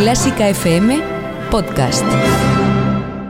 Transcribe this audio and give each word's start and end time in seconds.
Clásica 0.00 0.48
FM 0.48 0.98
Podcast. 1.50 2.06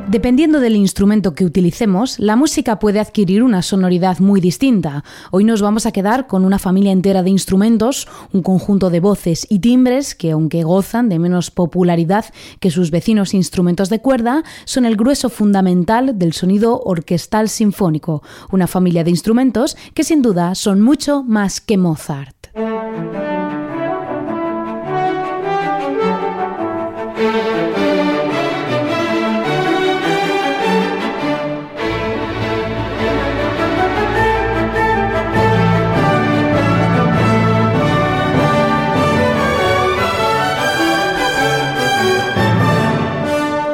Dependiendo 0.06 0.60
del 0.60 0.76
instrumento 0.76 1.34
que 1.34 1.44
utilicemos, 1.44 2.16
la 2.20 2.36
música 2.36 2.78
puede 2.78 3.00
adquirir 3.00 3.42
una 3.42 3.62
sonoridad 3.62 4.20
muy 4.20 4.40
distinta. 4.40 5.02
Hoy 5.32 5.42
nos 5.42 5.62
vamos 5.62 5.86
a 5.86 5.90
quedar 5.90 6.28
con 6.28 6.44
una 6.44 6.60
familia 6.60 6.92
entera 6.92 7.24
de 7.24 7.30
instrumentos, 7.30 8.06
un 8.32 8.42
conjunto 8.42 8.88
de 8.88 9.00
voces 9.00 9.48
y 9.50 9.58
timbres 9.58 10.14
que, 10.14 10.30
aunque 10.30 10.62
gozan 10.62 11.08
de 11.08 11.18
menos 11.18 11.50
popularidad 11.50 12.26
que 12.60 12.70
sus 12.70 12.92
vecinos 12.92 13.34
instrumentos 13.34 13.90
de 13.90 14.00
cuerda, 14.00 14.44
son 14.64 14.84
el 14.84 14.94
grueso 14.94 15.28
fundamental 15.28 16.20
del 16.20 16.34
sonido 16.34 16.80
orquestal 16.84 17.48
sinfónico, 17.48 18.22
una 18.52 18.68
familia 18.68 19.02
de 19.02 19.10
instrumentos 19.10 19.76
que 19.92 20.04
sin 20.04 20.22
duda 20.22 20.54
son 20.54 20.82
mucho 20.82 21.24
más 21.24 21.60
que 21.60 21.76
Mozart. 21.76 23.29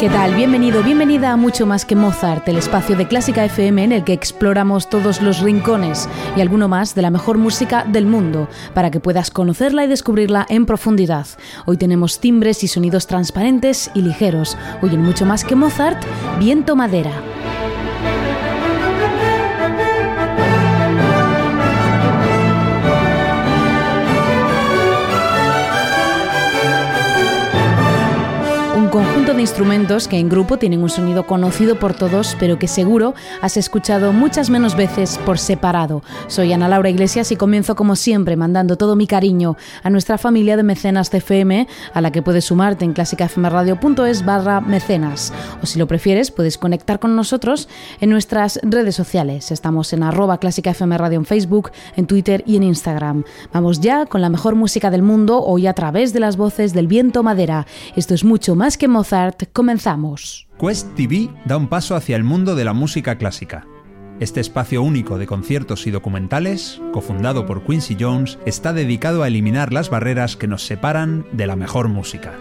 ¿Qué 0.07 0.13
tal? 0.13 0.37
Bienvenido, 0.37 0.85
bienvenida 0.85 1.33
a 1.33 1.37
Mucho 1.37 1.67
Más 1.67 1.85
que 1.85 1.97
Mozart, 1.97 2.47
el 2.47 2.59
espacio 2.59 2.95
de 2.95 3.09
Clásica 3.09 3.45
FM 3.45 3.83
en 3.83 3.91
el 3.91 4.05
que 4.05 4.13
exploramos 4.13 4.89
todos 4.89 5.21
los 5.21 5.41
rincones 5.41 6.09
y 6.37 6.41
alguno 6.41 6.69
más 6.69 6.95
de 6.95 7.03
la 7.03 7.11
mejor 7.11 7.39
música 7.39 7.83
del 7.83 8.07
mundo, 8.07 8.49
para 8.73 8.93
que 8.93 9.01
puedas 9.01 9.33
conocerla 9.33 9.83
y 9.83 9.89
descubrirla 9.89 10.47
en 10.49 10.65
profundidad. 10.65 11.27
Hoy 11.65 11.77
tenemos 11.77 12.21
timbres 12.21 12.63
y 12.63 12.69
sonidos 12.69 13.09
transparentes 13.09 13.91
y 13.95 14.03
ligeros. 14.03 14.57
Hoy 14.81 14.91
en 14.95 15.03
Mucho 15.03 15.27
Más 15.27 15.43
que 15.43 15.57
Mozart, 15.57 16.01
Viento 16.39 16.77
Madera. 16.77 17.11
Conjunto 29.27 29.39
de 29.39 29.43
instrumentos 29.43 30.07
que 30.07 30.19
en 30.21 30.29
grupo 30.29 30.57
tienen 30.57 30.85
un 30.85 30.89
sonido 30.89 31.27
conocido 31.27 31.81
por 31.81 31.95
todos, 31.95 32.37
pero 32.39 32.61
que 32.61 32.69
seguro 32.69 33.15
has 33.43 33.57
escuchado 33.57 34.13
muchas 34.13 34.51
menos 34.51 34.77
veces 34.77 35.19
por 35.27 35.39
separado. 35.39 36.05
Soy 36.29 36.53
Ana 36.53 36.69
Laura 36.69 36.91
Iglesias 36.91 37.33
y 37.33 37.37
comienzo 37.37 37.75
como 37.75 37.97
siempre 37.97 38.37
mandando 38.37 38.77
todo 38.77 38.95
mi 38.95 39.09
cariño 39.09 39.57
a 39.83 39.91
nuestra 39.91 40.17
familia 40.17 40.57
de 40.57 40.63
mecenas 40.63 41.11
de 41.11 41.19
FM, 41.19 41.67
a 41.93 42.01
la 42.01 42.13
que 42.13 42.23
puedes 42.23 42.45
sumarte 42.45 42.85
en 42.85 42.93
clásicafmradio.es 42.93 44.25
barra 44.25 44.61
mecenas. 44.61 45.33
O 45.61 45.67
si 45.67 45.81
lo 45.81 45.89
prefieres, 45.89 46.31
puedes 46.31 46.57
conectar 46.57 47.01
con 47.01 47.17
nosotros 47.17 47.69
en 48.01 48.11
nuestras 48.11 48.61
redes 48.63 48.95
sociales. 48.95 49.51
Estamos 49.51 49.93
en 49.93 50.05
arroba 50.05 50.39
clásicafmradio 50.39 51.19
en 51.19 51.25
Facebook, 51.25 51.73
en 51.97 52.07
Twitter 52.07 52.45
y 52.47 52.57
en 52.57 52.63
Instagram. 52.63 53.25
Vamos 53.53 53.81
ya 53.81 54.07
con 54.07 54.21
la 54.21 54.29
mejor 54.29 54.55
música 54.55 54.91
del 54.91 55.03
mundo, 55.03 55.43
hoy 55.43 55.67
a 55.67 55.75
través 55.75 56.13
de 56.13 56.21
las 56.21 56.37
voces 56.37 56.75
del 56.75 56.87
viento 56.87 57.25
madera. 57.25 57.67
Esto 57.97 58.15
es 58.15 58.23
mucho 58.23 58.55
más 58.55 58.79
que 58.79 58.87
Comenzamos. 59.53 60.47
Quest 60.61 60.95
TV 60.95 61.31
da 61.47 61.57
un 61.57 61.69
paso 61.69 61.97
hacia 61.97 62.17
el 62.17 62.25
mundo 62.25 62.55
de 62.55 62.65
la 62.65 62.75
música 62.75 63.17
clásica. 63.17 63.67
Este 64.21 64.41
espacio 64.41 64.83
único 64.83 65.19
de 65.19 65.27
conciertos 65.27 65.87
y 65.87 65.91
documentales, 65.91 66.81
cofundado 66.93 67.45
por 67.45 67.63
Quincy 67.65 67.97
Jones, 67.99 68.39
está 68.47 68.73
dedicado 68.73 69.23
a 69.23 69.29
eliminar 69.29 69.73
las 69.73 69.91
barreras 69.91 70.37
que 70.37 70.47
nos 70.47 70.65
separan 70.65 71.27
de 71.33 71.47
la 71.47 71.57
mejor 71.57 71.89
música. 71.89 72.35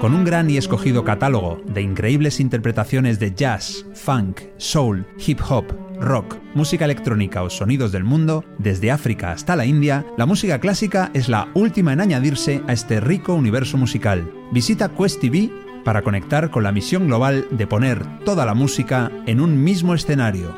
Con 0.00 0.14
un 0.14 0.24
gran 0.24 0.50
y 0.50 0.56
escogido 0.56 1.04
catálogo 1.04 1.60
de 1.66 1.82
increíbles 1.82 2.40
interpretaciones 2.40 3.18
de 3.18 3.34
jazz, 3.34 3.86
funk, 3.94 4.40
soul, 4.56 5.06
hip 5.26 5.40
hop, 5.48 5.66
rock, 6.02 6.36
música 6.54 6.84
electrónica 6.84 7.42
o 7.42 7.48
sonidos 7.48 7.92
del 7.92 8.04
mundo, 8.04 8.44
desde 8.58 8.90
África 8.90 9.32
hasta 9.32 9.56
la 9.56 9.64
India, 9.64 10.04
la 10.18 10.26
música 10.26 10.60
clásica 10.60 11.10
es 11.14 11.28
la 11.28 11.48
última 11.54 11.92
en 11.92 12.00
añadirse 12.00 12.62
a 12.66 12.72
este 12.72 13.00
rico 13.00 13.34
universo 13.34 13.78
musical. 13.78 14.30
Visita 14.50 14.90
Quest 14.90 15.20
TV 15.20 15.50
para 15.84 16.02
conectar 16.02 16.50
con 16.50 16.64
la 16.64 16.72
misión 16.72 17.06
global 17.06 17.46
de 17.50 17.66
poner 17.66 18.04
toda 18.24 18.44
la 18.44 18.54
música 18.54 19.10
en 19.26 19.40
un 19.40 19.62
mismo 19.62 19.94
escenario. 19.94 20.54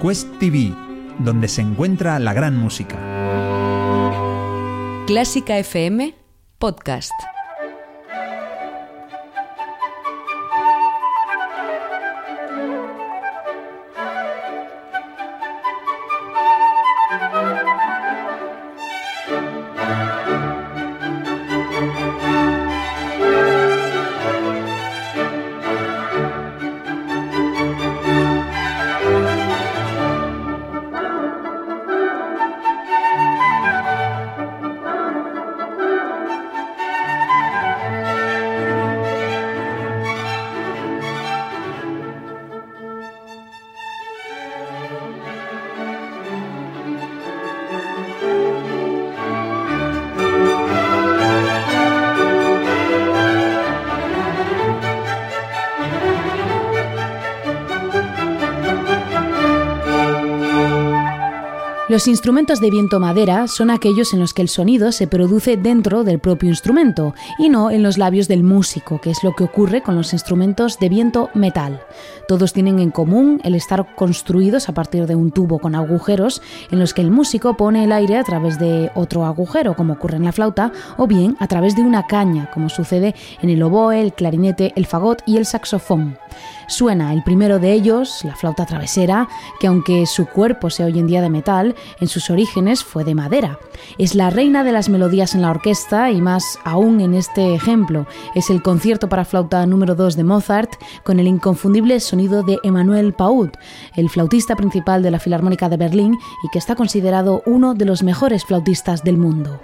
Quest 0.00 0.28
TV, 0.38 0.74
donde 1.18 1.48
se 1.48 1.62
encuentra 1.62 2.18
la 2.18 2.32
gran 2.32 2.56
música. 2.56 2.96
Clásica 5.06 5.58
FM 5.58 6.14
Podcast. 6.58 7.12
Los 61.92 62.08
instrumentos 62.08 62.58
de 62.62 62.70
viento 62.70 63.00
madera 63.00 63.46
son 63.48 63.70
aquellos 63.70 64.14
en 64.14 64.20
los 64.20 64.32
que 64.32 64.40
el 64.40 64.48
sonido 64.48 64.92
se 64.92 65.06
produce 65.06 65.58
dentro 65.58 66.04
del 66.04 66.20
propio 66.20 66.48
instrumento 66.48 67.14
y 67.38 67.50
no 67.50 67.70
en 67.70 67.82
los 67.82 67.98
labios 67.98 68.28
del 68.28 68.42
músico, 68.42 68.98
que 68.98 69.10
es 69.10 69.22
lo 69.22 69.34
que 69.34 69.44
ocurre 69.44 69.82
con 69.82 69.94
los 69.94 70.14
instrumentos 70.14 70.78
de 70.78 70.88
viento 70.88 71.28
metal. 71.34 71.82
Todos 72.26 72.54
tienen 72.54 72.78
en 72.78 72.92
común 72.92 73.42
el 73.44 73.54
estar 73.54 73.94
construidos 73.94 74.70
a 74.70 74.72
partir 74.72 75.06
de 75.06 75.16
un 75.16 75.32
tubo 75.32 75.58
con 75.58 75.74
agujeros 75.74 76.40
en 76.70 76.78
los 76.78 76.94
que 76.94 77.02
el 77.02 77.10
músico 77.10 77.58
pone 77.58 77.84
el 77.84 77.92
aire 77.92 78.16
a 78.16 78.24
través 78.24 78.58
de 78.58 78.90
otro 78.94 79.26
agujero, 79.26 79.76
como 79.76 79.92
ocurre 79.92 80.16
en 80.16 80.24
la 80.24 80.32
flauta, 80.32 80.72
o 80.96 81.06
bien 81.06 81.36
a 81.40 81.46
través 81.46 81.76
de 81.76 81.82
una 81.82 82.06
caña, 82.06 82.50
como 82.54 82.70
sucede 82.70 83.14
en 83.42 83.50
el 83.50 83.62
oboe, 83.62 84.00
el 84.00 84.14
clarinete, 84.14 84.72
el 84.76 84.86
fagot 84.86 85.22
y 85.26 85.36
el 85.36 85.44
saxofón. 85.44 86.16
Suena 86.68 87.12
el 87.12 87.22
primero 87.22 87.58
de 87.58 87.72
ellos, 87.72 88.24
la 88.24 88.34
flauta 88.34 88.66
travesera, 88.66 89.28
que 89.60 89.66
aunque 89.66 90.06
su 90.06 90.26
cuerpo 90.26 90.70
sea 90.70 90.86
hoy 90.86 90.98
en 90.98 91.06
día 91.06 91.20
de 91.20 91.30
metal, 91.30 91.74
en 92.00 92.08
sus 92.08 92.30
orígenes 92.30 92.82
fue 92.82 93.04
de 93.04 93.14
madera. 93.14 93.58
Es 93.98 94.14
la 94.14 94.30
reina 94.30 94.64
de 94.64 94.72
las 94.72 94.88
melodías 94.88 95.34
en 95.34 95.42
la 95.42 95.50
orquesta 95.50 96.10
y 96.10 96.20
más 96.20 96.58
aún 96.64 97.00
en 97.00 97.14
este 97.14 97.54
ejemplo. 97.54 98.06
Es 98.34 98.50
el 98.50 98.62
concierto 98.62 99.08
para 99.08 99.24
flauta 99.24 99.66
número 99.66 99.94
2 99.94 100.16
de 100.16 100.24
Mozart 100.24 100.72
con 101.04 101.20
el 101.20 101.26
inconfundible 101.26 102.00
sonido 102.00 102.42
de 102.42 102.58
Emmanuel 102.62 103.12
Paud, 103.12 103.50
el 103.96 104.08
flautista 104.08 104.56
principal 104.56 105.02
de 105.02 105.10
la 105.10 105.18
Filarmónica 105.18 105.68
de 105.68 105.76
Berlín 105.76 106.18
y 106.42 106.48
que 106.50 106.58
está 106.58 106.74
considerado 106.74 107.42
uno 107.46 107.74
de 107.74 107.84
los 107.84 108.02
mejores 108.02 108.44
flautistas 108.44 109.04
del 109.04 109.18
mundo. 109.18 109.60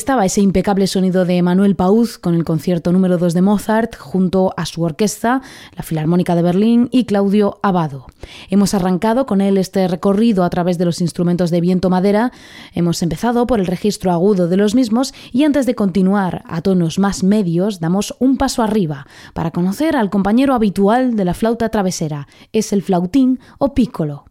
Estaba 0.00 0.24
ese 0.24 0.40
impecable 0.40 0.86
sonido 0.86 1.26
de 1.26 1.42
Manuel 1.42 1.76
Pauz 1.76 2.16
con 2.16 2.34
el 2.34 2.42
concierto 2.42 2.90
número 2.90 3.18
2 3.18 3.34
de 3.34 3.42
Mozart 3.42 3.96
junto 3.98 4.54
a 4.56 4.64
su 4.64 4.82
orquesta, 4.82 5.42
la 5.76 5.82
Filarmónica 5.82 6.34
de 6.34 6.40
Berlín 6.40 6.88
y 6.90 7.04
Claudio 7.04 7.58
Abado. 7.62 8.06
Hemos 8.48 8.72
arrancado 8.72 9.26
con 9.26 9.42
él 9.42 9.58
este 9.58 9.86
recorrido 9.88 10.42
a 10.42 10.48
través 10.48 10.78
de 10.78 10.86
los 10.86 11.02
instrumentos 11.02 11.50
de 11.50 11.60
viento 11.60 11.90
madera, 11.90 12.32
hemos 12.72 13.02
empezado 13.02 13.46
por 13.46 13.60
el 13.60 13.66
registro 13.66 14.10
agudo 14.10 14.48
de 14.48 14.56
los 14.56 14.74
mismos 14.74 15.12
y 15.32 15.44
antes 15.44 15.66
de 15.66 15.74
continuar 15.74 16.44
a 16.48 16.62
tonos 16.62 16.98
más 16.98 17.22
medios 17.22 17.78
damos 17.78 18.16
un 18.20 18.38
paso 18.38 18.62
arriba 18.62 19.06
para 19.34 19.50
conocer 19.50 19.96
al 19.96 20.08
compañero 20.08 20.54
habitual 20.54 21.14
de 21.14 21.26
la 21.26 21.34
flauta 21.34 21.68
travesera, 21.68 22.26
es 22.54 22.72
el 22.72 22.80
flautín 22.80 23.38
o 23.58 23.74
piccolo. 23.74 24.29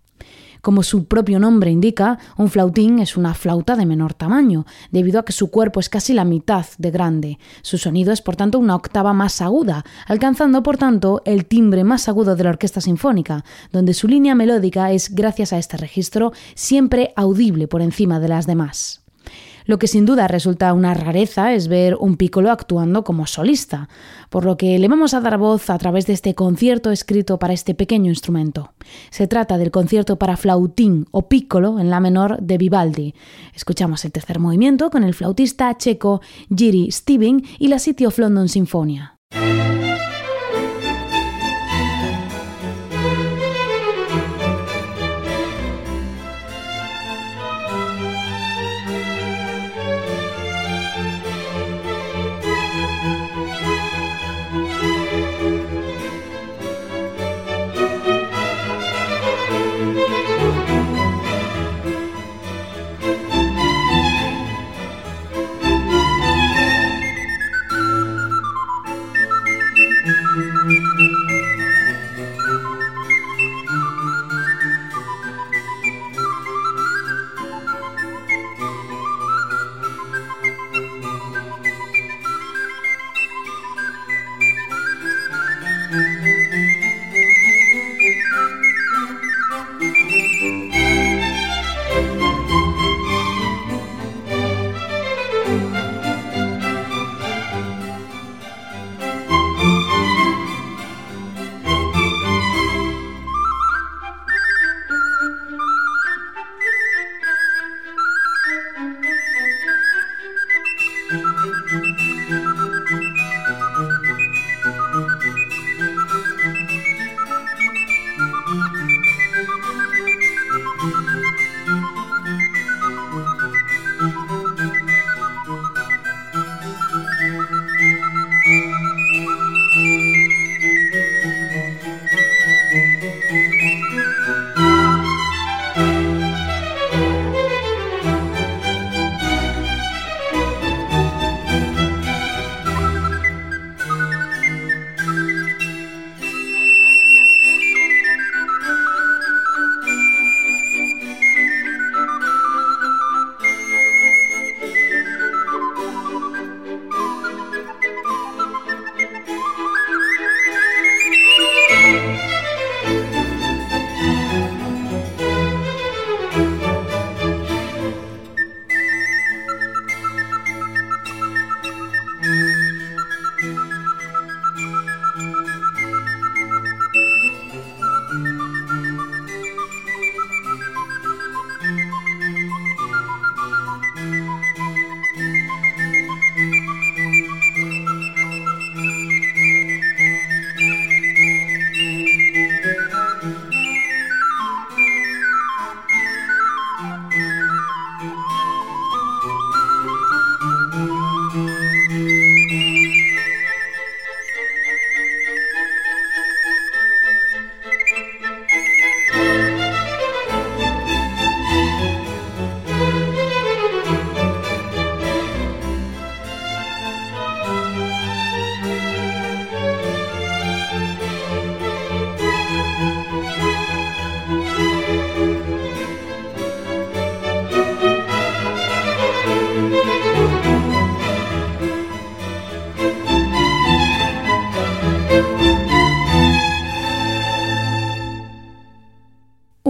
Como 0.62 0.84
su 0.84 1.06
propio 1.06 1.40
nombre 1.40 1.72
indica, 1.72 2.20
un 2.38 2.50
flautín 2.50 3.00
es 3.00 3.16
una 3.16 3.34
flauta 3.34 3.76
de 3.76 3.86
menor 3.86 4.14
tamaño, 4.14 4.66
debido 4.92 5.20
a 5.20 5.26
que 5.26 5.32
su 5.32 5.50
cuerpo 5.50 5.80
es 5.80 5.90
casi 5.90 6.14
la 6.14 6.26
mitad 6.26 6.66
de 6.78 6.92
grande. 6.92 7.40
Su 7.62 7.78
sonido 7.78 8.12
es 8.12 8.22
por 8.22 8.36
tanto 8.36 8.60
una 8.60 8.76
octava 8.76 9.14
más 9.14 9.42
aguda, 9.42 9.86
alcanzando 10.08 10.62
por 10.64 10.78
tanto 10.78 11.22
el 11.26 11.46
timbre 11.46 11.84
más 11.84 12.10
agudo 12.10 12.36
de 12.36 12.44
la 12.44 12.50
orquesta 12.50 12.82
sinfónica, 12.82 13.44
donde 13.72 13.94
su 13.94 14.08
línea 14.08 14.36
melódica 14.36 14.92
es, 14.92 15.16
gracias 15.16 15.54
a 15.54 15.58
este 15.58 15.78
registro, 15.78 16.34
siempre 16.56 17.14
audible 17.16 17.68
por 17.68 17.82
encima 17.82 18.20
de 18.20 18.28
las 18.28 18.46
demás. 18.46 18.99
Lo 19.70 19.78
que 19.78 19.86
sin 19.86 20.08
duda 20.08 20.28
resulta 20.28 20.74
una 20.74 20.96
rareza 20.96 21.54
es 21.54 21.68
ver 21.68 21.96
un 22.00 22.18
piccolo 22.18 22.50
actuando 22.50 23.04
como 23.04 23.28
solista, 23.28 23.88
por 24.32 24.44
lo 24.44 24.58
que 24.58 24.80
le 24.80 24.88
vamos 24.88 25.14
a 25.14 25.22
dar 25.22 25.38
voz 25.38 25.70
a 25.70 25.78
través 25.78 26.08
de 26.08 26.14
este 26.14 26.34
concierto 26.34 26.90
escrito 26.90 27.38
para 27.38 27.54
este 27.54 27.76
pequeño 27.76 28.10
instrumento. 28.10 28.74
Se 29.12 29.28
trata 29.28 29.60
del 29.60 29.70
concierto 29.70 30.18
para 30.18 30.38
flautín 30.38 31.06
o 31.12 31.30
piccolo 31.30 31.78
en 31.80 31.92
la 31.92 32.00
menor 32.00 32.42
de 32.42 32.58
Vivaldi. 32.58 33.14
Escuchamos 33.54 34.04
el 34.06 34.12
tercer 34.12 34.40
movimiento 34.40 34.90
con 34.90 35.04
el 35.04 35.14
flautista 35.14 35.78
checo 35.78 36.22
Jiri 36.50 36.92
Steving 36.92 37.46
y 37.60 37.68
la 37.68 37.78
City 37.78 38.08
of 38.08 38.18
London 38.18 38.50
Sinfonia. 38.50 39.20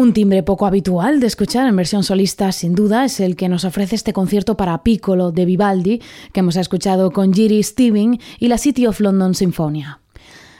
Un 0.09 0.13
timbre 0.13 0.41
poco 0.41 0.65
habitual 0.65 1.19
de 1.19 1.27
escuchar 1.27 1.67
en 1.67 1.75
versión 1.75 2.03
solista, 2.03 2.51
sin 2.51 2.73
duda, 2.73 3.05
es 3.05 3.19
el 3.19 3.35
que 3.35 3.47
nos 3.47 3.63
ofrece 3.63 3.93
este 3.95 4.11
concierto 4.11 4.57
para 4.57 4.81
piccolo 4.81 5.31
de 5.31 5.45
Vivaldi, 5.45 6.01
que 6.33 6.39
hemos 6.39 6.55
escuchado 6.55 7.11
con 7.11 7.31
Jiri 7.31 7.61
Steving 7.61 8.19
y 8.39 8.47
la 8.47 8.57
City 8.57 8.87
of 8.87 9.01
London 9.01 9.35
Sinfonia. 9.35 9.99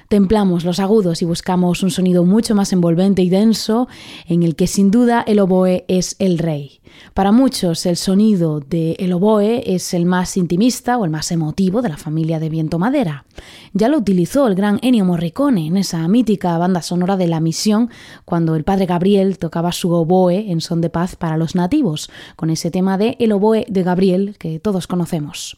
Templamos 0.08 0.66
los 0.66 0.80
agudos 0.80 1.24
y 1.24 1.26
buscamos 1.26 1.82
un 1.82 1.90
sonido 1.90 2.26
mucho 2.26 2.54
más 2.54 2.74
envolvente 2.74 3.24
y 3.24 3.32
denso, 3.32 3.88
en 4.28 4.44
el 4.44 4.56
que 4.56 4.68
sin 4.68 4.92
duda 4.92 5.24
el 5.26 5.40
oboe 5.40 5.84
es 5.88 6.16
el 6.20 6.38
rey. 6.38 6.79
Para 7.14 7.32
muchos 7.32 7.86
el 7.86 7.98
sonido 7.98 8.60
de 8.60 8.94
el 9.00 9.14
oboe 9.14 9.64
es 9.66 9.94
el 9.94 10.06
más 10.06 10.38
intimista 10.38 10.98
o 10.98 11.06
el 11.06 11.12
más 11.12 11.32
emotivo 11.32 11.82
de 11.82 11.90
la 11.90 11.98
familia 11.98 12.40
de 12.40 12.50
viento 12.50 12.80
madera. 12.80 13.26
Ya 13.74 13.88
lo 13.88 13.98
utilizó 13.98 14.48
el 14.48 14.56
gran 14.56 14.80
Ennio 14.82 15.06
Morricone 15.06 15.68
en 15.68 15.78
esa 15.78 16.08
mítica 16.08 16.58
banda 16.58 16.82
sonora 16.82 17.18
de 17.18 17.28
La 17.28 17.40
Misión 17.40 17.90
cuando 18.26 18.56
el 18.56 18.64
padre 18.64 18.86
Gabriel 18.86 19.38
tocaba 19.38 19.72
su 19.72 19.92
oboe 19.92 20.52
en 20.52 20.62
son 20.62 20.82
de 20.82 20.90
paz 20.90 21.16
para 21.16 21.38
los 21.38 21.56
nativos, 21.56 22.10
con 22.36 22.50
ese 22.50 22.72
tema 22.72 22.98
de 22.98 23.16
el 23.20 23.32
oboe 23.32 23.66
de 23.68 23.84
Gabriel 23.84 24.36
que 24.38 24.60
todos 24.60 24.88
conocemos. 24.88 25.56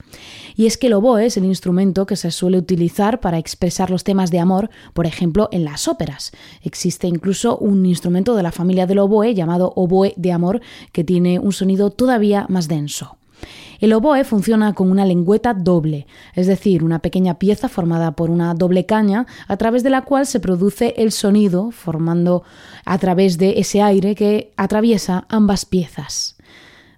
Y 0.55 0.65
es 0.65 0.77
que 0.77 0.87
el 0.87 0.93
oboe 0.93 1.25
es 1.25 1.37
el 1.37 1.45
instrumento 1.45 2.05
que 2.05 2.15
se 2.15 2.31
suele 2.31 2.57
utilizar 2.57 3.19
para 3.19 3.37
expresar 3.37 3.89
los 3.89 4.03
temas 4.03 4.31
de 4.31 4.39
amor, 4.39 4.69
por 4.93 5.05
ejemplo, 5.05 5.49
en 5.51 5.63
las 5.63 5.87
óperas. 5.87 6.31
Existe 6.63 7.07
incluso 7.07 7.57
un 7.57 7.85
instrumento 7.85 8.35
de 8.35 8.43
la 8.43 8.51
familia 8.51 8.85
del 8.85 8.99
oboe 8.99 9.33
llamado 9.33 9.73
oboe 9.75 10.13
de 10.17 10.31
amor 10.31 10.61
que 10.91 11.03
tiene 11.03 11.30
un 11.39 11.51
sonido 11.51 11.89
todavía 11.89 12.45
más 12.49 12.67
denso. 12.67 13.17
El 13.81 13.93
oboe 13.93 14.23
funciona 14.23 14.73
con 14.73 14.91
una 14.91 15.05
lengüeta 15.05 15.55
doble, 15.55 16.05
es 16.35 16.45
decir, 16.45 16.83
una 16.83 16.99
pequeña 16.99 17.39
pieza 17.39 17.67
formada 17.67 18.11
por 18.11 18.29
una 18.29 18.53
doble 18.53 18.85
caña 18.85 19.25
a 19.47 19.57
través 19.57 19.81
de 19.81 19.89
la 19.89 20.03
cual 20.03 20.27
se 20.27 20.39
produce 20.39 20.93
el 20.97 21.11
sonido 21.11 21.71
formando 21.71 22.43
a 22.85 22.99
través 22.99 23.39
de 23.39 23.59
ese 23.59 23.81
aire 23.81 24.13
que 24.13 24.53
atraviesa 24.55 25.25
ambas 25.29 25.65
piezas. 25.65 26.35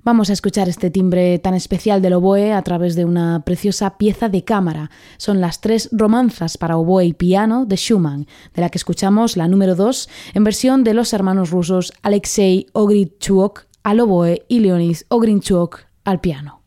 Vamos 0.04 0.30
a 0.30 0.34
escuchar 0.34 0.68
este 0.68 0.92
timbre 0.92 1.40
tan 1.40 1.54
especial 1.54 2.02
del 2.02 2.16
oboe 2.16 2.52
a 2.52 2.62
través 2.62 2.98
de 2.98 3.06
una 3.06 3.44
preciosa 3.46 3.98
pieza 3.98 4.28
de 4.28 4.44
cámara. 4.44 4.92
Son 5.16 5.40
las 5.40 5.62
tres 5.62 5.88
romanzas 5.94 6.58
para 6.58 6.76
oboe 6.76 7.06
y 7.06 7.14
piano 7.14 7.66
de 7.66 7.78
Schumann, 7.78 8.28
de 8.54 8.62
la 8.62 8.68
que 8.68 8.78
escuchamos 8.78 9.38
la 9.38 9.48
número 9.48 9.76
2 9.76 10.10
en 10.34 10.44
versión 10.44 10.84
de 10.84 10.94
los 10.94 11.14
hermanos 11.14 11.52
rusos 11.52 11.94
Alexei 12.02 12.68
Ogrinchuk 12.74 13.68
al 13.84 14.00
oboe 14.00 14.46
y 14.48 14.62
Leonid 14.62 14.98
Ogrinchuk 15.10 15.86
al 16.06 16.20
piano. 16.22 16.63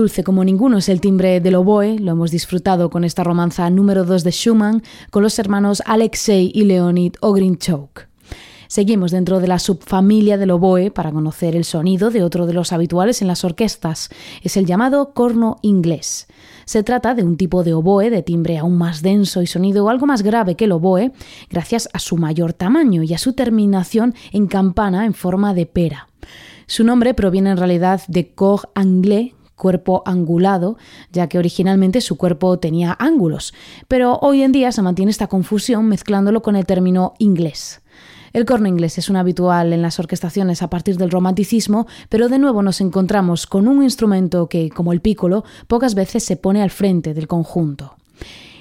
Dulce 0.00 0.24
como 0.24 0.42
ninguno 0.44 0.78
es 0.78 0.88
el 0.88 0.98
timbre 0.98 1.42
del 1.42 1.56
oboe, 1.56 1.98
lo 1.98 2.12
hemos 2.12 2.30
disfrutado 2.30 2.88
con 2.88 3.04
esta 3.04 3.22
romanza 3.22 3.68
número 3.68 4.04
2 4.04 4.24
de 4.24 4.32
Schumann 4.32 4.82
con 5.10 5.22
los 5.22 5.38
hermanos 5.38 5.82
Alexei 5.84 6.50
y 6.54 6.64
Leonid 6.64 7.16
Ogrinchuk. 7.20 8.06
Seguimos 8.66 9.10
dentro 9.10 9.40
de 9.40 9.46
la 9.46 9.58
subfamilia 9.58 10.38
del 10.38 10.52
oboe 10.52 10.90
para 10.90 11.12
conocer 11.12 11.54
el 11.54 11.66
sonido 11.66 12.08
de 12.08 12.22
otro 12.22 12.46
de 12.46 12.54
los 12.54 12.72
habituales 12.72 13.20
en 13.20 13.28
las 13.28 13.44
orquestas. 13.44 14.08
Es 14.42 14.56
el 14.56 14.64
llamado 14.64 15.12
corno 15.12 15.58
inglés. 15.60 16.28
Se 16.64 16.82
trata 16.82 17.14
de 17.14 17.22
un 17.22 17.36
tipo 17.36 17.62
de 17.62 17.74
oboe 17.74 18.08
de 18.08 18.22
timbre 18.22 18.56
aún 18.56 18.78
más 18.78 19.02
denso 19.02 19.42
y 19.42 19.46
sonido 19.46 19.90
algo 19.90 20.06
más 20.06 20.22
grave 20.22 20.54
que 20.54 20.64
el 20.64 20.72
oboe, 20.72 21.12
gracias 21.50 21.90
a 21.92 21.98
su 21.98 22.16
mayor 22.16 22.54
tamaño 22.54 23.02
y 23.02 23.12
a 23.12 23.18
su 23.18 23.34
terminación 23.34 24.14
en 24.32 24.46
campana 24.46 25.04
en 25.04 25.12
forma 25.12 25.52
de 25.52 25.66
pera. 25.66 26.08
Su 26.66 26.84
nombre 26.84 27.12
proviene 27.12 27.50
en 27.50 27.58
realidad 27.58 28.00
de 28.08 28.32
corps 28.32 28.66
anglais, 28.74 29.34
cuerpo 29.60 30.02
angulado, 30.06 30.78
ya 31.12 31.28
que 31.28 31.38
originalmente 31.38 32.00
su 32.00 32.16
cuerpo 32.16 32.58
tenía 32.58 32.96
ángulos, 32.98 33.54
pero 33.86 34.18
hoy 34.22 34.42
en 34.42 34.52
día 34.52 34.72
se 34.72 34.82
mantiene 34.82 35.10
esta 35.10 35.28
confusión 35.28 35.86
mezclándolo 35.86 36.40
con 36.40 36.56
el 36.56 36.64
término 36.64 37.12
inglés. 37.18 37.82
El 38.32 38.46
corno 38.46 38.68
inglés 38.68 38.96
es 38.96 39.10
un 39.10 39.16
habitual 39.16 39.72
en 39.72 39.82
las 39.82 39.98
orquestaciones 39.98 40.62
a 40.62 40.70
partir 40.70 40.96
del 40.96 41.10
romanticismo, 41.10 41.86
pero 42.08 42.28
de 42.28 42.38
nuevo 42.38 42.62
nos 42.62 42.80
encontramos 42.80 43.46
con 43.46 43.68
un 43.68 43.82
instrumento 43.82 44.48
que, 44.48 44.70
como 44.70 44.92
el 44.92 45.00
pícolo, 45.00 45.44
pocas 45.66 45.94
veces 45.94 46.24
se 46.24 46.36
pone 46.36 46.62
al 46.62 46.70
frente 46.70 47.12
del 47.12 47.26
conjunto. 47.26 47.96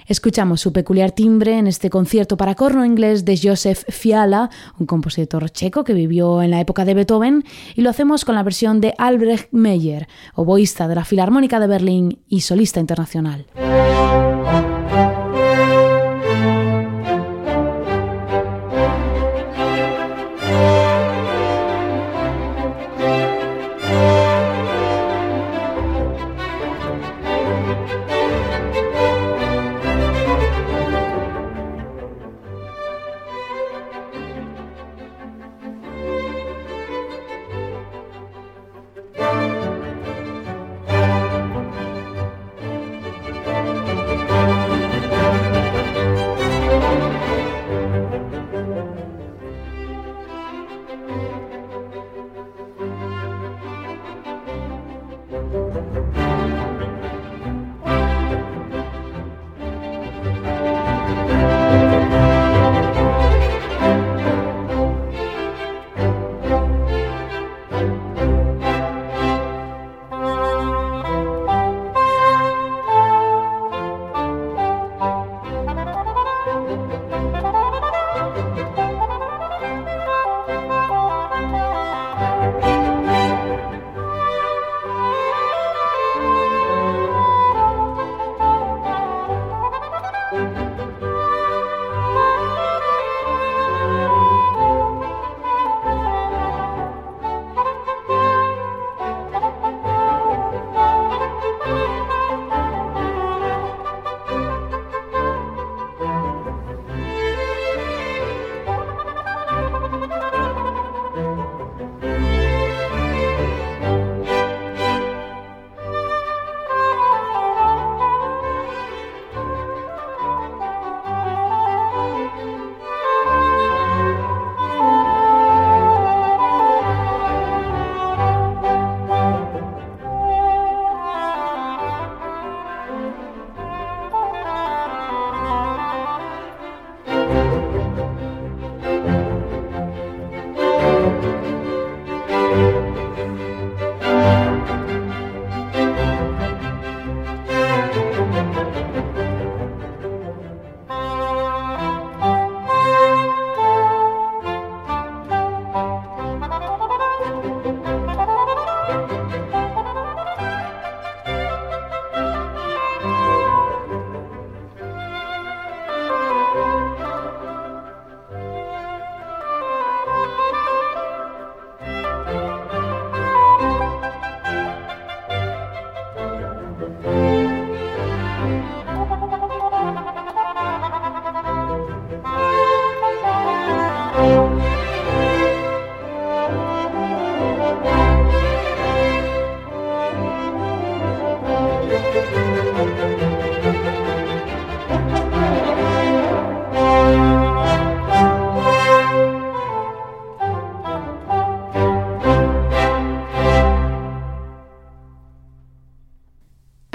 Escuchamos 0.10 0.60
su 0.60 0.74
peculiar 0.74 1.12
timbre 1.12 1.60
en 1.60 1.68
este 1.68 1.92
concierto 1.92 2.36
para 2.36 2.56
corno 2.56 2.84
inglés 2.84 3.26
de 3.26 3.40
Joseph 3.42 3.84
Fiala, 3.90 4.50
un 4.80 4.88
compositor 4.88 5.52
checo 5.52 5.84
que 5.84 5.94
vivió 5.94 6.42
en 6.42 6.50
la 6.50 6.60
época 6.60 6.84
de 6.84 6.96
Beethoven, 6.96 7.44
y 7.76 7.82
lo 7.82 7.92
hacemos 7.92 8.26
con 8.26 8.34
la 8.34 8.42
versión 8.42 8.82
de 8.82 8.96
Albrecht 8.98 9.50
Meyer, 9.52 10.08
oboísta 10.34 10.88
de 10.88 10.96
la 10.96 11.06
Filarmónica 11.06 11.60
de 11.60 11.68
Berlín 11.68 12.20
y 12.28 12.42
solista 12.42 12.80
internacional. 12.80 13.46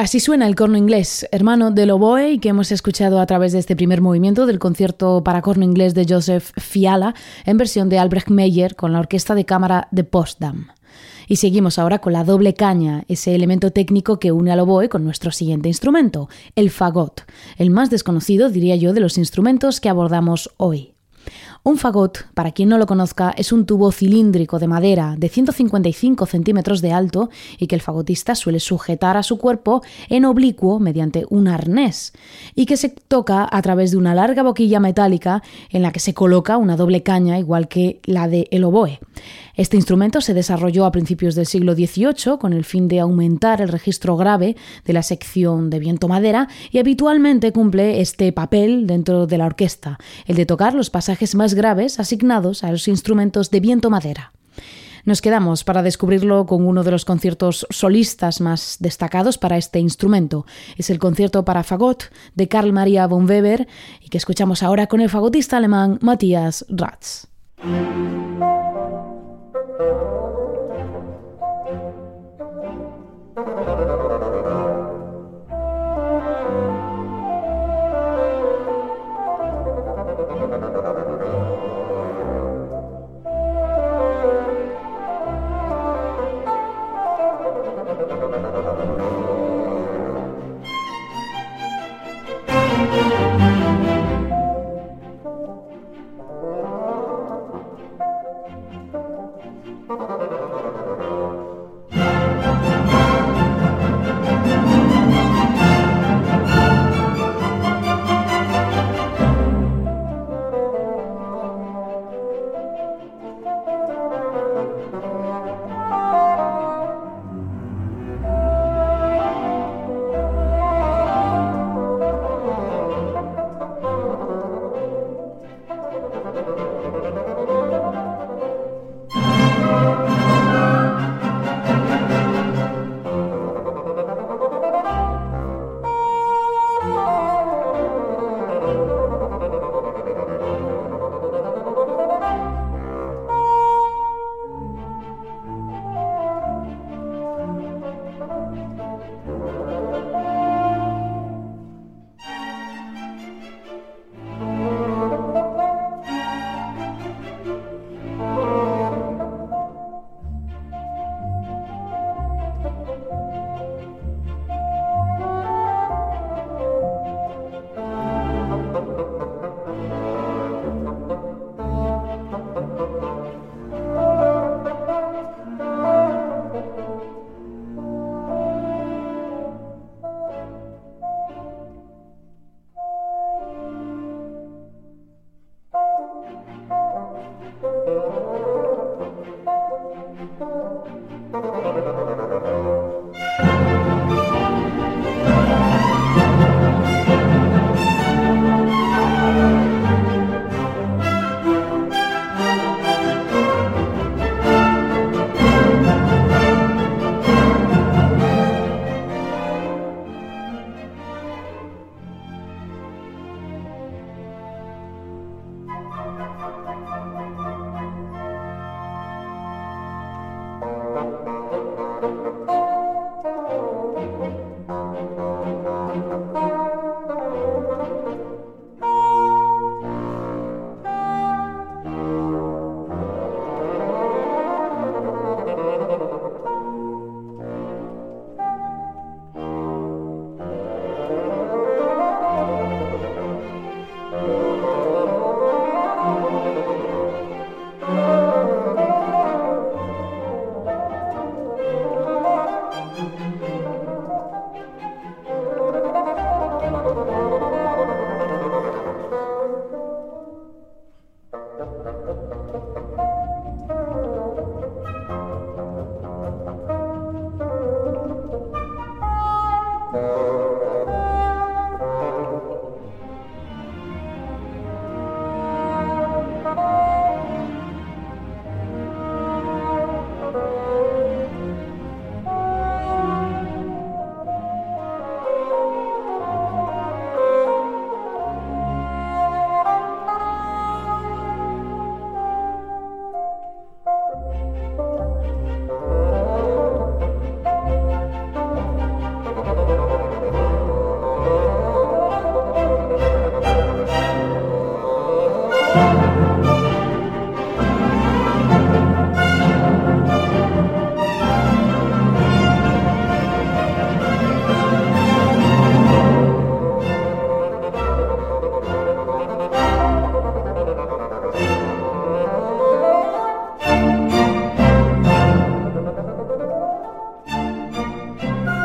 Así 0.05 0.21
suena 0.21 0.47
el 0.47 0.55
corno 0.55 0.77
inglés, 0.77 1.27
hermano 1.33 1.71
del 1.71 1.91
oboe 1.91 2.33
y 2.33 2.39
que 2.39 2.51
hemos 2.51 2.71
escuchado 2.73 3.19
a 3.19 3.25
través 3.25 3.53
de 3.53 3.59
este 3.59 3.75
primer 3.75 4.03
movimiento 4.03 4.45
del 4.45 4.59
concierto 4.59 5.25
para 5.25 5.41
corno 5.41 5.65
inglés 5.65 5.95
de 5.95 6.05
Joseph 6.07 6.51
Fiala 6.59 7.15
en 7.47 7.57
versión 7.57 7.89
de 7.89 7.99
Albrecht 7.99 8.29
Meyer 8.29 8.77
con 8.77 8.93
la 8.93 9.01
orquesta 9.01 9.35
de 9.35 9.47
cámara 9.47 9.89
de 9.93 10.05
Potsdam. 10.05 10.69
Y 11.29 11.37
seguimos 11.37 11.79
ahora 11.79 12.01
con 12.01 12.13
la 12.13 12.25
doble 12.25 12.55
caña, 12.55 13.05
ese 13.09 13.35
elemento 13.35 13.71
técnico 13.71 14.19
que 14.19 14.33
une 14.33 14.53
al 14.53 14.61
oboe 14.61 14.89
con 14.89 15.05
nuestro 15.05 15.31
siguiente 15.31 15.69
instrumento, 15.69 16.29
el 16.55 16.71
fagot, 16.71 17.23
el 17.57 17.71
más 17.71 17.91
desconocido, 17.91 18.51
diría 18.51 18.77
yo, 18.77 18.93
de 18.93 19.01
los 19.01 19.19
instrumentos 19.19 19.81
que 19.81 19.89
abordamos 19.89 20.51
hoy. 20.57 20.95
Un 21.67 21.79
fagot, 21.79 22.27
para 22.35 22.53
quien 22.53 22.69
no 22.69 22.77
lo 22.77 22.87
conozca, 22.87 23.33
es 23.39 23.51
un 23.51 23.65
tubo 23.65 23.91
cilíndrico 23.91 24.59
de 24.59 24.69
madera 24.69 25.15
de 25.17 25.31
155 25.31 26.27
centímetros 26.27 26.83
de 26.83 26.93
alto 26.93 27.31
y 27.59 27.69
que 27.69 27.75
el 27.75 27.81
fagotista 27.81 28.35
suele 28.35 28.61
sujetar 28.61 29.17
a 29.17 29.23
su 29.23 29.39
cuerpo 29.39 29.83
en 30.11 30.27
oblicuo 30.27 30.79
mediante 30.79 31.25
un 31.31 31.49
arnés 31.49 32.13
y 32.55 32.67
que 32.67 32.77
se 32.77 32.91
toca 32.91 33.49
a 33.51 33.63
través 33.63 33.93
de 33.93 33.97
una 33.97 34.15
larga 34.15 34.43
boquilla 34.43 34.79
metálica 34.79 35.43
en 35.71 35.81
la 35.81 35.91
que 35.91 36.01
se 36.01 36.13
coloca 36.13 36.59
una 36.59 36.77
doble 36.77 37.03
caña 37.03 37.39
igual 37.39 37.67
que 37.67 38.01
la 38.05 38.29
de 38.29 38.47
el 38.51 38.65
oboe. 38.65 39.01
Este 39.57 39.77
instrumento 39.77 40.21
se 40.21 40.35
desarrolló 40.35 40.85
a 40.85 40.91
principios 40.91 41.37
del 41.37 41.47
siglo 41.47 41.75
XVIII 41.75 42.39
con 42.41 42.53
el 42.53 42.65
fin 42.65 42.89
de 42.89 42.99
aumentar 42.99 43.61
el 43.61 43.69
registro 43.69 44.17
grave 44.17 44.57
de 44.85 44.93
la 44.93 45.05
sección 45.05 45.71
de 45.71 45.79
viento-madera 45.79 46.49
y 46.73 46.79
habitualmente 46.79 47.53
cumple 47.53 48.01
este 48.01 48.33
papel 48.33 48.89
dentro 48.89 49.29
de 49.29 49.39
la 49.39 49.47
orquesta, 49.47 49.99
el 50.27 50.35
de 50.35 50.47
tocar 50.47 50.75
los 50.75 50.91
pasajes 50.91 51.37
más 51.37 51.55
graves 51.55 52.01
asignados 52.01 52.65
a 52.65 52.73
los 52.73 52.89
instrumentos 52.89 53.51
de 53.53 53.61
viento-madera. 53.61 54.33
Nos 55.05 55.21
quedamos 55.21 55.65
para 55.65 55.83
descubrirlo 55.83 56.47
con 56.47 56.67
uno 56.67 56.83
de 56.83 56.91
los 56.91 57.05
conciertos 57.05 57.67
solistas 57.71 58.41
más 58.41 58.79
destacados 58.81 59.37
para 59.37 59.59
este 59.59 59.79
instrumento. 59.79 60.47
Es 60.79 60.89
el 60.89 60.99
concierto 60.99 61.45
para 61.45 61.63
fagot 61.63 62.05
de 62.35 62.49
Carl 62.49 62.73
Maria 62.73 63.07
von 63.07 63.29
Weber 63.29 63.69
y 64.01 64.09
que 64.09 64.19
escuchamos 64.19 64.63
ahora 64.63 64.87
con 64.87 65.01
el 65.01 65.11
fagotista 65.11 65.59
alemán 65.59 65.99
Matthias 66.01 66.65
Ratz. 66.71 67.27
Thank 69.79 69.99
you. 70.01 70.44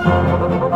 Thank 0.02 0.64
you. 0.64 0.69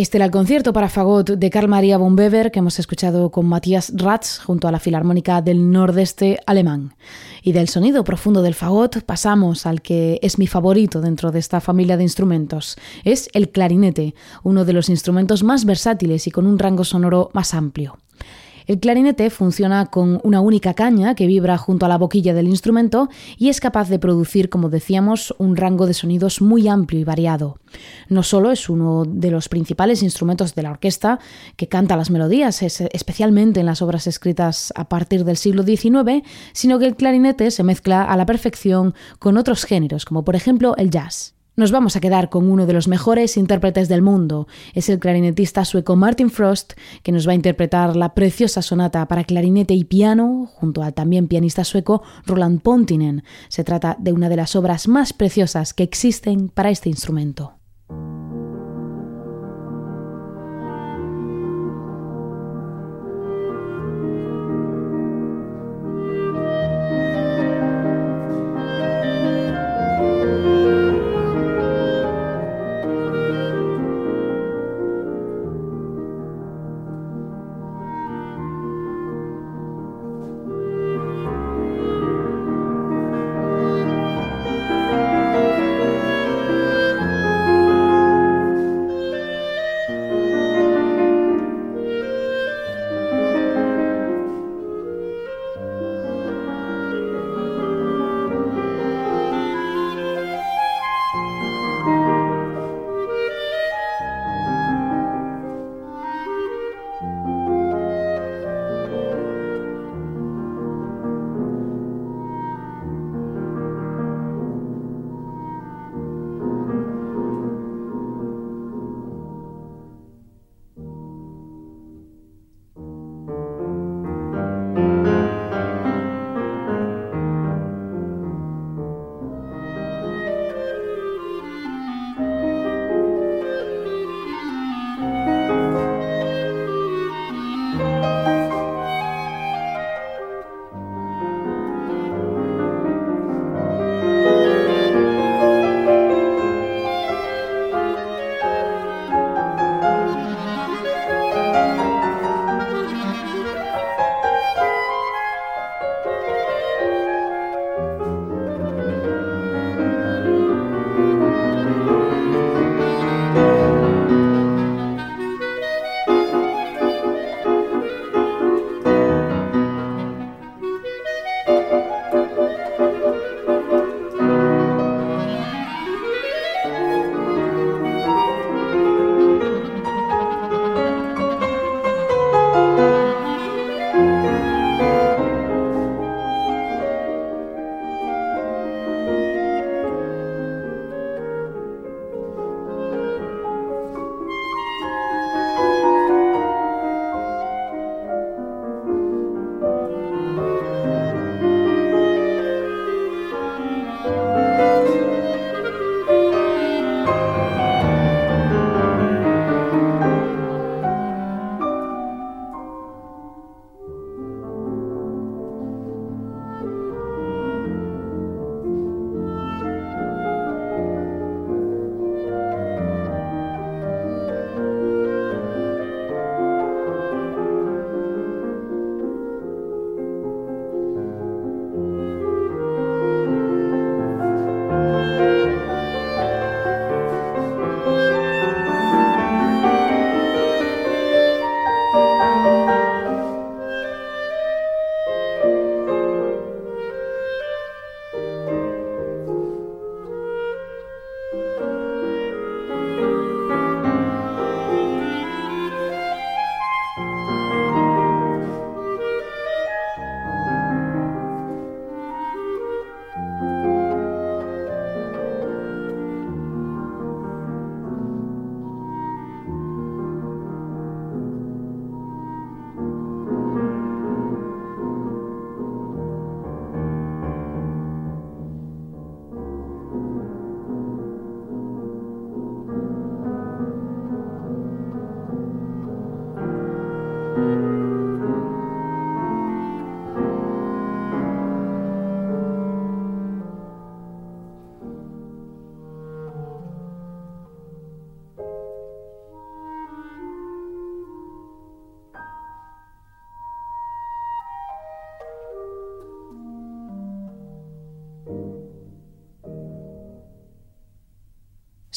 Este 0.00 0.16
era 0.16 0.24
el 0.24 0.30
concierto 0.30 0.72
para 0.72 0.88
fagot 0.88 1.32
de 1.32 1.50
Carl 1.50 1.68
Maria 1.68 1.98
von 1.98 2.18
Weber 2.18 2.50
que 2.50 2.60
hemos 2.60 2.78
escuchado 2.78 3.30
con 3.30 3.44
Matthias 3.44 3.92
Ratz 3.94 4.38
junto 4.38 4.66
a 4.66 4.72
la 4.72 4.80
Filarmónica 4.80 5.42
del 5.42 5.70
Nordeste 5.70 6.40
alemán. 6.46 6.94
Y 7.42 7.52
del 7.52 7.68
sonido 7.68 8.02
profundo 8.02 8.40
del 8.40 8.54
fagot 8.54 9.02
pasamos 9.02 9.66
al 9.66 9.82
que 9.82 10.18
es 10.22 10.38
mi 10.38 10.46
favorito 10.46 11.02
dentro 11.02 11.32
de 11.32 11.38
esta 11.38 11.60
familia 11.60 11.98
de 11.98 12.04
instrumentos. 12.04 12.78
Es 13.04 13.28
el 13.34 13.50
clarinete, 13.50 14.14
uno 14.42 14.64
de 14.64 14.72
los 14.72 14.88
instrumentos 14.88 15.42
más 15.42 15.66
versátiles 15.66 16.26
y 16.26 16.30
con 16.30 16.46
un 16.46 16.58
rango 16.58 16.84
sonoro 16.84 17.28
más 17.34 17.52
amplio. 17.52 17.98
El 18.70 18.78
clarinete 18.78 19.30
funciona 19.30 19.86
con 19.86 20.20
una 20.22 20.40
única 20.40 20.74
caña 20.74 21.16
que 21.16 21.26
vibra 21.26 21.58
junto 21.58 21.86
a 21.86 21.88
la 21.88 21.98
boquilla 21.98 22.34
del 22.34 22.46
instrumento 22.46 23.08
y 23.36 23.48
es 23.48 23.58
capaz 23.58 23.88
de 23.88 23.98
producir, 23.98 24.48
como 24.48 24.68
decíamos, 24.68 25.34
un 25.38 25.56
rango 25.56 25.88
de 25.88 25.92
sonidos 25.92 26.40
muy 26.40 26.68
amplio 26.68 27.00
y 27.00 27.02
variado. 27.02 27.58
No 28.08 28.22
solo 28.22 28.52
es 28.52 28.70
uno 28.70 29.02
de 29.04 29.32
los 29.32 29.48
principales 29.48 30.04
instrumentos 30.04 30.54
de 30.54 30.62
la 30.62 30.70
orquesta 30.70 31.18
que 31.56 31.66
canta 31.66 31.96
las 31.96 32.12
melodías, 32.12 32.62
especialmente 32.62 33.58
en 33.58 33.66
las 33.66 33.82
obras 33.82 34.06
escritas 34.06 34.72
a 34.76 34.88
partir 34.88 35.24
del 35.24 35.36
siglo 35.36 35.64
XIX, 35.64 36.22
sino 36.52 36.78
que 36.78 36.86
el 36.86 36.94
clarinete 36.94 37.50
se 37.50 37.64
mezcla 37.64 38.04
a 38.04 38.16
la 38.16 38.24
perfección 38.24 38.94
con 39.18 39.36
otros 39.36 39.64
géneros, 39.64 40.04
como 40.04 40.22
por 40.22 40.36
ejemplo 40.36 40.76
el 40.76 40.90
jazz. 40.90 41.34
Nos 41.60 41.72
vamos 41.72 41.94
a 41.94 42.00
quedar 42.00 42.30
con 42.30 42.50
uno 42.50 42.64
de 42.64 42.72
los 42.72 42.88
mejores 42.88 43.36
intérpretes 43.36 43.86
del 43.90 44.00
mundo. 44.00 44.48
Es 44.72 44.88
el 44.88 44.98
clarinetista 44.98 45.66
sueco 45.66 45.94
Martin 45.94 46.30
Frost, 46.30 46.72
que 47.02 47.12
nos 47.12 47.28
va 47.28 47.32
a 47.32 47.34
interpretar 47.34 47.96
la 47.96 48.14
preciosa 48.14 48.62
sonata 48.62 49.06
para 49.08 49.24
clarinete 49.24 49.74
y 49.74 49.84
piano, 49.84 50.48
junto 50.54 50.82
al 50.82 50.94
también 50.94 51.28
pianista 51.28 51.64
sueco 51.64 52.02
Roland 52.24 52.62
Pontinen. 52.62 53.24
Se 53.48 53.62
trata 53.62 53.94
de 54.00 54.14
una 54.14 54.30
de 54.30 54.36
las 54.36 54.56
obras 54.56 54.88
más 54.88 55.12
preciosas 55.12 55.74
que 55.74 55.82
existen 55.82 56.48
para 56.48 56.70
este 56.70 56.88
instrumento. 56.88 57.59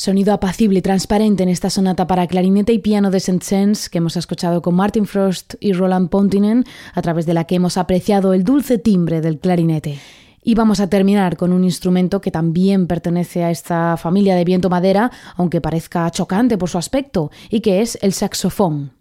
Sonido 0.04 0.34
apacible 0.34 0.80
y 0.80 0.82
transparente 0.82 1.44
en 1.44 1.48
esta 1.48 1.70
sonata 1.70 2.08
para 2.08 2.28
clarinete 2.28 2.74
y 2.74 2.80
piano 2.80 3.10
de 3.10 3.22
Saint-Saëns 3.22 3.88
que 3.88 4.00
hemos 4.00 4.18
escuchado 4.18 4.62
con 4.62 4.76
Martin 4.76 5.06
Frost 5.06 5.54
y 5.62 5.72
Roland 5.72 6.10
Pontinen, 6.10 6.66
a 6.94 7.02
través 7.02 7.26
de 7.26 7.34
la 7.34 7.46
que 7.46 7.56
hemos 7.56 7.78
apreciado 7.78 8.34
el 8.34 8.44
dulce 8.44 8.78
timbre 8.78 9.22
del 9.22 9.40
clarinete. 9.40 10.00
Y 10.44 10.56
vamos 10.56 10.82
a 10.82 10.90
terminar 10.90 11.38
con 11.38 11.54
un 11.54 11.64
instrumento 11.64 12.20
que 12.20 12.32
también 12.32 12.86
pertenece 12.86 13.46
a 13.46 13.50
esta 13.50 13.96
familia 13.96 14.36
de 14.36 14.44
viento 14.44 14.70
madera, 14.70 15.10
aunque 15.38 15.62
parezca 15.62 16.12
chocante 16.12 16.58
por 16.58 16.68
su 16.68 16.78
aspecto, 16.78 17.32
y 17.50 17.62
que 17.62 17.80
es 17.80 17.98
el 18.02 18.12
saxofón. 18.12 18.92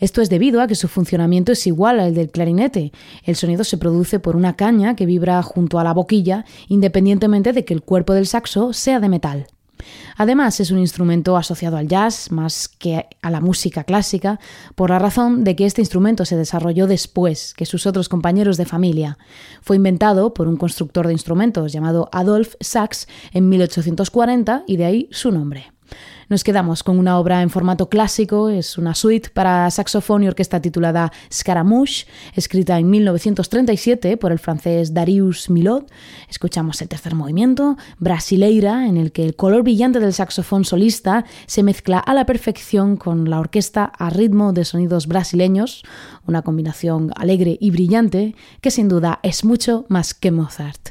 Esto 0.00 0.20
es 0.20 0.30
debido 0.30 0.60
a 0.60 0.66
que 0.66 0.74
su 0.74 0.88
funcionamiento 0.88 1.52
es 1.52 1.64
igual 1.68 2.00
al 2.00 2.12
del 2.12 2.32
clarinete. 2.32 2.90
El 3.22 3.36
sonido 3.36 3.62
se 3.62 3.78
produce 3.78 4.18
por 4.18 4.34
una 4.34 4.56
caña 4.56 4.96
que 4.96 5.06
vibra 5.06 5.40
junto 5.44 5.78
a 5.78 5.84
la 5.84 5.94
boquilla, 5.94 6.44
independientemente 6.66 7.52
de 7.52 7.64
que 7.64 7.72
el 7.72 7.82
cuerpo 7.82 8.14
del 8.14 8.26
saxo 8.26 8.72
sea 8.72 8.98
de 8.98 9.08
metal. 9.08 9.46
Además, 10.16 10.60
es 10.60 10.70
un 10.70 10.78
instrumento 10.78 11.36
asociado 11.36 11.76
al 11.76 11.88
jazz 11.88 12.30
más 12.30 12.68
que 12.68 13.06
a 13.22 13.30
la 13.30 13.40
música 13.40 13.84
clásica, 13.84 14.40
por 14.74 14.90
la 14.90 14.98
razón 14.98 15.44
de 15.44 15.56
que 15.56 15.66
este 15.66 15.82
instrumento 15.82 16.24
se 16.24 16.36
desarrolló 16.36 16.86
después 16.86 17.54
que 17.54 17.66
sus 17.66 17.86
otros 17.86 18.08
compañeros 18.08 18.56
de 18.56 18.66
familia. 18.66 19.18
Fue 19.62 19.76
inventado 19.76 20.34
por 20.34 20.48
un 20.48 20.56
constructor 20.56 21.06
de 21.06 21.12
instrumentos 21.12 21.72
llamado 21.72 22.08
Adolf 22.12 22.54
Sachs 22.60 23.08
en 23.32 23.48
1840 23.48 24.64
y 24.66 24.76
de 24.76 24.84
ahí 24.84 25.08
su 25.10 25.30
nombre. 25.30 25.72
Nos 26.30 26.44
quedamos 26.44 26.84
con 26.84 26.96
una 26.96 27.18
obra 27.18 27.42
en 27.42 27.50
formato 27.50 27.88
clásico, 27.88 28.50
es 28.50 28.78
una 28.78 28.94
suite 28.94 29.30
para 29.30 29.68
saxofón 29.68 30.22
y 30.22 30.28
orquesta 30.28 30.62
titulada 30.62 31.10
Scaramouche, 31.28 32.06
escrita 32.36 32.78
en 32.78 32.88
1937 32.88 34.16
por 34.16 34.30
el 34.30 34.38
francés 34.38 34.94
Darius 34.94 35.50
Milhaud. 35.50 35.86
Escuchamos 36.28 36.80
el 36.82 36.88
tercer 36.88 37.16
movimiento, 37.16 37.76
Brasileira, 37.98 38.86
en 38.86 38.96
el 38.96 39.10
que 39.10 39.24
el 39.24 39.34
color 39.34 39.64
brillante 39.64 39.98
del 39.98 40.14
saxofón 40.14 40.64
solista 40.64 41.24
se 41.46 41.64
mezcla 41.64 41.98
a 41.98 42.14
la 42.14 42.26
perfección 42.26 42.96
con 42.96 43.28
la 43.28 43.40
orquesta 43.40 43.86
a 43.86 44.08
ritmo 44.08 44.52
de 44.52 44.64
sonidos 44.64 45.08
brasileños, 45.08 45.82
una 46.28 46.42
combinación 46.42 47.10
alegre 47.16 47.58
y 47.60 47.72
brillante 47.72 48.36
que 48.60 48.70
sin 48.70 48.88
duda 48.88 49.18
es 49.24 49.44
mucho 49.44 49.84
más 49.88 50.14
que 50.14 50.30
Mozart. 50.30 50.90